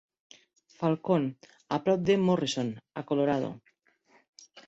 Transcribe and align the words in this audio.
Falcon, 0.77 1.27
a 1.77 1.79
prop 1.85 2.01
de 2.09 2.15
Morrison, 2.23 2.73
a 3.01 3.05
Colorado. 3.11 3.49